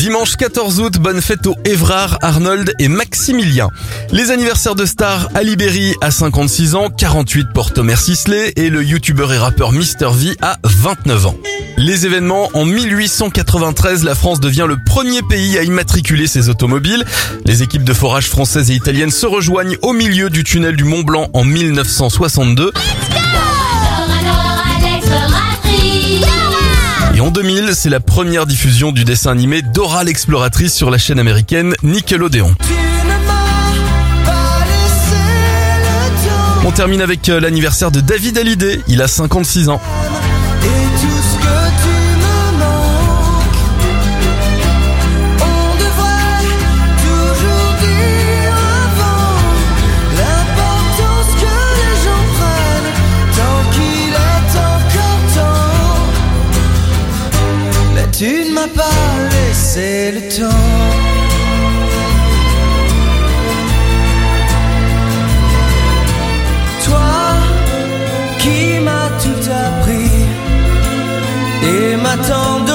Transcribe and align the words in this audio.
Dimanche 0.00 0.36
14 0.36 0.80
août, 0.80 0.98
bonne 0.98 1.20
fête 1.20 1.46
aux 1.46 1.56
Évrard, 1.66 2.16
Arnold 2.22 2.72
et 2.78 2.88
Maximilien. 2.88 3.68
Les 4.12 4.30
anniversaires 4.30 4.74
de 4.74 4.86
stars, 4.86 5.28
Ali 5.34 5.58
à 6.00 6.10
56 6.10 6.74
ans, 6.74 6.88
48 6.88 7.48
pour 7.52 7.74
Thomas 7.74 7.96
Sisley 7.96 8.54
et 8.56 8.70
le 8.70 8.82
youtubeur 8.82 9.30
et 9.30 9.36
rappeur 9.36 9.72
Mr 9.72 10.08
V 10.14 10.38
à 10.40 10.56
29 10.64 11.26
ans. 11.26 11.36
Les 11.76 12.06
événements, 12.06 12.48
en 12.54 12.64
1893, 12.64 14.02
la 14.04 14.14
France 14.14 14.40
devient 14.40 14.64
le 14.66 14.78
premier 14.82 15.20
pays 15.22 15.58
à 15.58 15.64
immatriculer 15.64 16.26
ses 16.26 16.48
automobiles. 16.48 17.04
Les 17.44 17.62
équipes 17.62 17.84
de 17.84 17.92
forage 17.92 18.28
françaises 18.28 18.70
et 18.70 18.74
italiennes 18.74 19.10
se 19.10 19.26
rejoignent 19.26 19.76
au 19.82 19.92
milieu 19.92 20.30
du 20.30 20.44
tunnel 20.44 20.76
du 20.76 20.84
Mont 20.84 21.02
Blanc 21.02 21.28
en 21.34 21.44
1962. 21.44 22.72
En 27.30 27.32
2000, 27.32 27.76
c'est 27.76 27.90
la 27.90 28.00
première 28.00 28.44
diffusion 28.44 28.90
du 28.90 29.04
dessin 29.04 29.30
animé 29.30 29.62
Dora 29.62 30.02
l'exploratrice 30.02 30.74
sur 30.74 30.90
la 30.90 30.98
chaîne 30.98 31.20
américaine 31.20 31.74
Nickelodeon. 31.84 32.56
On 36.66 36.72
termine 36.72 37.00
avec 37.00 37.28
euh, 37.28 37.38
l'anniversaire 37.38 37.92
de 37.92 38.00
David 38.00 38.36
Hallyday, 38.36 38.80
il 38.88 39.00
a 39.00 39.06
56 39.06 39.68
ans. 39.68 39.80
Tu 58.20 58.26
ne 58.26 58.50
m'as 58.52 58.68
pas 58.68 59.00
laissé 59.30 60.12
le 60.12 60.20
temps. 60.28 60.66
Toi 66.84 67.00
qui 68.40 68.78
m'as 68.80 69.08
tout 69.22 69.50
appris 69.50 70.10
et 71.62 71.96
m'attends. 71.96 72.69